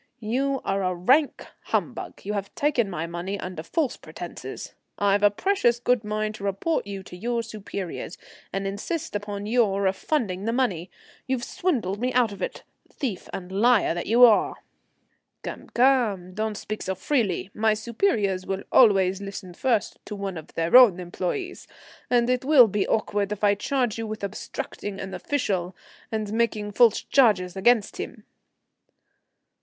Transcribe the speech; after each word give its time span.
"You 0.19 0.61
are 0.65 0.81
a 0.81 0.95
rank 0.95 1.45
humbug; 1.65 2.25
you 2.25 2.33
have 2.33 2.55
taken 2.55 2.89
my 2.89 3.05
money 3.05 3.39
under 3.39 3.61
false 3.61 3.97
pretences. 3.97 4.73
I've 4.97 5.21
a 5.21 5.29
precious 5.29 5.79
good 5.79 6.03
mind 6.03 6.33
to 6.33 6.43
report 6.43 6.87
you 6.87 7.03
to 7.03 7.15
your 7.15 7.43
superiors, 7.43 8.17
and 8.51 8.65
insist 8.65 9.15
upon 9.15 9.45
your 9.45 9.83
refunding 9.83 10.45
the 10.45 10.53
money. 10.53 10.89
You've 11.27 11.43
swindled 11.43 11.99
me 11.99 12.11
out 12.13 12.31
of 12.31 12.41
it, 12.41 12.63
thief 12.91 13.29
and 13.31 13.51
liar 13.51 13.93
that 13.93 14.07
you 14.07 14.25
are." 14.25 14.55
"Come, 15.43 15.67
come, 15.69 16.33
don't 16.33 16.55
speak 16.57 16.81
so 16.81 16.95
freely. 16.95 17.51
My 17.53 17.75
superiors 17.75 18.47
will 18.47 18.63
always 18.71 19.21
listen 19.21 19.53
first 19.53 19.99
to 20.05 20.15
one 20.15 20.35
of 20.35 20.51
their 20.55 20.75
own 20.75 20.97
employés, 20.97 21.67
and 22.09 22.27
it 22.27 22.43
will 22.43 22.67
be 22.67 22.87
awkward 22.87 23.31
if 23.31 23.43
I 23.43 23.53
charge 23.53 23.99
you 23.99 24.07
with 24.07 24.23
obstructing 24.23 24.99
an 24.99 25.13
official 25.13 25.75
and 26.11 26.33
making 26.33 26.71
false 26.71 27.03
charges 27.03 27.55
against 27.55 27.97
him." 27.97 28.23